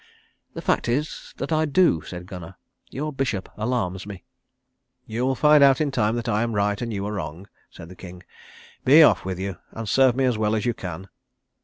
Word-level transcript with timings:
"The 0.55 0.63
fact 0.63 0.89
is, 0.89 1.31
that 1.37 1.51
I 1.51 1.65
do," 1.65 2.01
said 2.01 2.25
Gunnar. 2.25 2.55
"Your 2.89 3.13
bishop 3.13 3.47
alarms 3.55 4.07
me." 4.07 4.23
"You 5.05 5.23
will 5.27 5.35
find 5.35 5.63
out 5.63 5.79
in 5.79 5.91
time 5.91 6.15
that 6.15 6.27
I 6.27 6.41
am 6.41 6.53
right 6.53 6.81
and 6.81 6.91
you 6.91 7.07
wrong," 7.07 7.47
said 7.69 7.87
the 7.87 7.95
king. 7.95 8.23
"Be 8.83 9.03
off 9.03 9.25
with 9.25 9.37
you, 9.37 9.57
and 9.69 9.87
serve 9.87 10.15
me 10.15 10.25
as 10.25 10.39
well 10.39 10.55
as 10.55 10.65
you 10.65 10.73
can." 10.73 11.07